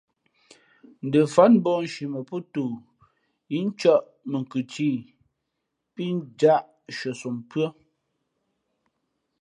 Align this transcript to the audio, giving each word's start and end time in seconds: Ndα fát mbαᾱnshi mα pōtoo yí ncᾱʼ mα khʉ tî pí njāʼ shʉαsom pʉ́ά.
Ndα 1.05 1.21
fát 1.33 1.51
mbαᾱnshi 1.57 2.03
mα 2.13 2.19
pōtoo 2.29 2.71
yí 3.51 3.57
ncᾱʼ 3.69 4.01
mα 4.31 4.39
khʉ 4.49 4.59
tî 4.71 4.89
pí 5.93 6.03
njāʼ 6.17 6.59
shʉαsom 6.95 7.35
pʉ́ά. 7.49 7.67